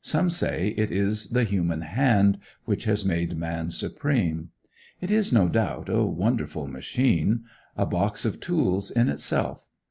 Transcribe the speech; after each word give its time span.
Some 0.00 0.30
say 0.30 0.68
it 0.78 0.90
is 0.90 1.26
the 1.26 1.44
human 1.44 1.82
hand 1.82 2.38
which 2.64 2.84
has 2.84 3.04
made 3.04 3.36
man 3.36 3.70
supreme. 3.70 4.48
It 5.02 5.10
is, 5.10 5.30
no 5.30 5.46
doubt, 5.46 5.90
a 5.90 6.04
wonderful 6.06 6.66
machine; 6.66 7.44
a 7.76 7.84
box 7.84 8.24
of 8.24 8.40
tools 8.40 8.90
in 8.90 9.10
itself. 9.10 9.68